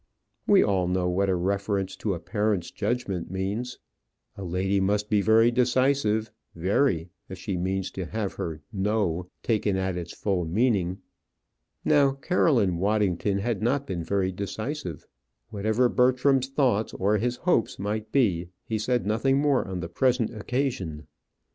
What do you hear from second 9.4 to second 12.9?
taken at its full meaning. Now Caroline